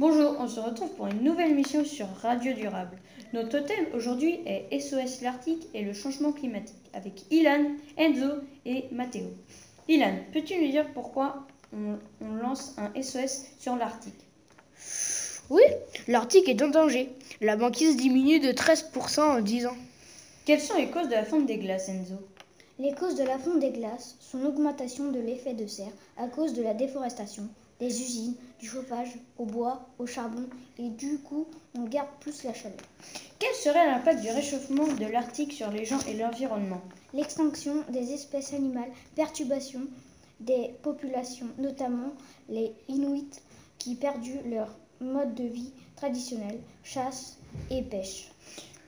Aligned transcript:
Bonjour, 0.00 0.36
on 0.38 0.46
se 0.46 0.60
retrouve 0.60 0.90
pour 0.90 1.08
une 1.08 1.24
nouvelle 1.24 1.56
mission 1.56 1.84
sur 1.84 2.06
Radio 2.22 2.52
Durable. 2.52 2.96
Notre 3.32 3.58
thème 3.58 3.86
aujourd'hui 3.94 4.38
est 4.46 4.78
SOS 4.78 5.22
l'Arctique 5.22 5.66
et 5.74 5.82
le 5.82 5.92
changement 5.92 6.30
climatique 6.30 6.76
avec 6.94 7.24
Ilan, 7.32 7.72
Enzo 7.96 8.34
et 8.64 8.84
Matteo. 8.92 9.26
Ilan, 9.88 10.14
peux-tu 10.32 10.56
nous 10.60 10.70
dire 10.70 10.86
pourquoi 10.94 11.48
on, 11.72 11.98
on 12.24 12.32
lance 12.34 12.76
un 12.78 12.92
SOS 13.02 13.46
sur 13.58 13.74
l'Arctique? 13.74 14.14
Oui, 15.50 15.62
l'Arctique 16.06 16.48
est 16.48 16.62
en 16.62 16.68
danger. 16.68 17.10
La 17.40 17.56
banquise 17.56 17.96
diminue 17.96 18.38
de 18.38 18.52
13% 18.52 19.20
en 19.20 19.40
10 19.40 19.66
ans. 19.66 19.76
Quelles 20.44 20.60
sont 20.60 20.76
les 20.76 20.90
causes 20.90 21.08
de 21.08 21.14
la 21.14 21.24
fonte 21.24 21.46
des 21.46 21.58
glaces, 21.58 21.88
Enzo? 21.88 22.14
Les 22.78 22.94
causes 22.94 23.16
de 23.16 23.24
la 23.24 23.36
fonte 23.36 23.58
des 23.58 23.70
glaces 23.70 24.14
sont 24.20 24.38
l'augmentation 24.38 25.10
de 25.10 25.18
l'effet 25.18 25.54
de 25.54 25.66
serre 25.66 25.90
à 26.16 26.28
cause 26.28 26.52
de 26.54 26.62
la 26.62 26.74
déforestation, 26.74 27.48
des 27.80 28.02
usines, 28.02 28.34
du 28.58 28.66
chauffage 28.66 29.14
au 29.38 29.44
bois, 29.44 29.88
au 29.98 30.06
charbon 30.06 30.46
et 30.78 30.88
du 30.88 31.18
coup 31.18 31.46
on 31.76 31.84
garde 31.84 32.08
plus 32.20 32.42
la 32.44 32.54
chaleur. 32.54 32.78
Quel 33.38 33.54
serait 33.54 33.86
l'impact 33.86 34.20
du 34.20 34.30
réchauffement 34.30 34.86
de 34.86 35.06
l'Arctique 35.06 35.52
sur 35.52 35.70
les 35.70 35.84
gens 35.84 36.00
et 36.08 36.14
l'environnement? 36.14 36.82
L'extinction 37.14 37.84
des 37.88 38.12
espèces 38.12 38.52
animales, 38.52 38.90
perturbation 39.14 39.80
des 40.40 40.70
populations, 40.82 41.48
notamment 41.58 42.12
les 42.48 42.72
Inuits 42.88 43.30
qui 43.78 43.94
perdu 43.94 44.32
leur 44.46 44.76
mode 45.00 45.34
de 45.34 45.44
vie 45.44 45.72
traditionnel, 45.96 46.58
chasse 46.82 47.38
et 47.70 47.82
pêche. 47.82 48.30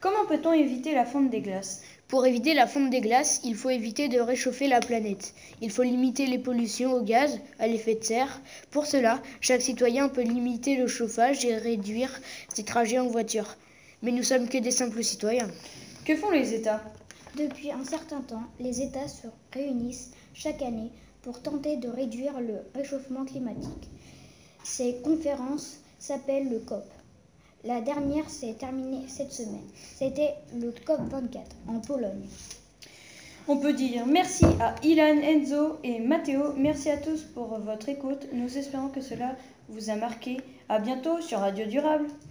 Comment 0.00 0.26
peut-on 0.26 0.52
éviter 0.52 0.94
la 0.94 1.04
fonte 1.04 1.30
des 1.30 1.40
glaces? 1.40 1.82
Pour 2.10 2.26
éviter 2.26 2.54
la 2.54 2.66
fonte 2.66 2.90
des 2.90 3.00
glaces, 3.00 3.40
il 3.44 3.54
faut 3.54 3.70
éviter 3.70 4.08
de 4.08 4.18
réchauffer 4.18 4.66
la 4.66 4.80
planète. 4.80 5.32
Il 5.60 5.70
faut 5.70 5.84
limiter 5.84 6.26
les 6.26 6.40
pollutions 6.40 6.92
au 6.94 7.02
gaz, 7.02 7.38
à 7.60 7.68
l'effet 7.68 7.94
de 7.94 8.02
serre. 8.02 8.40
Pour 8.72 8.86
cela, 8.86 9.22
chaque 9.40 9.62
citoyen 9.62 10.08
peut 10.08 10.22
limiter 10.22 10.74
le 10.74 10.88
chauffage 10.88 11.44
et 11.44 11.56
réduire 11.56 12.10
ses 12.52 12.64
trajets 12.64 12.98
en 12.98 13.06
voiture. 13.06 13.54
Mais 14.02 14.10
nous 14.10 14.24
sommes 14.24 14.48
que 14.48 14.58
des 14.58 14.72
simples 14.72 15.04
citoyens. 15.04 15.48
Que 16.04 16.16
font 16.16 16.32
les 16.32 16.52
États? 16.52 16.82
Depuis 17.38 17.70
un 17.70 17.84
certain 17.84 18.22
temps, 18.22 18.42
les 18.58 18.82
États 18.82 19.06
se 19.06 19.28
réunissent 19.52 20.10
chaque 20.34 20.62
année 20.62 20.90
pour 21.22 21.40
tenter 21.40 21.76
de 21.76 21.88
réduire 21.88 22.40
le 22.40 22.56
réchauffement 22.74 23.24
climatique. 23.24 23.88
Ces 24.64 24.96
conférences 25.04 25.76
s'appellent 26.00 26.50
le 26.50 26.58
COP. 26.58 26.90
La 27.64 27.82
dernière 27.82 28.30
s'est 28.30 28.54
terminée 28.54 29.06
cette 29.06 29.32
semaine. 29.32 29.68
C'était 29.96 30.34
le 30.58 30.72
COP 30.86 31.00
24 31.10 31.44
en 31.68 31.80
Pologne. 31.80 32.26
On 33.48 33.58
peut 33.58 33.74
dire 33.74 34.06
merci 34.06 34.46
à 34.60 34.74
Ilan, 34.82 35.20
Enzo 35.22 35.78
et 35.84 35.98
Matteo. 35.98 36.54
Merci 36.56 36.88
à 36.88 36.96
tous 36.96 37.22
pour 37.22 37.58
votre 37.58 37.88
écoute. 37.90 38.26
Nous 38.32 38.56
espérons 38.56 38.88
que 38.88 39.02
cela 39.02 39.36
vous 39.68 39.90
a 39.90 39.96
marqué. 39.96 40.38
À 40.70 40.78
bientôt 40.78 41.20
sur 41.20 41.40
Radio 41.40 41.66
Durable. 41.66 42.06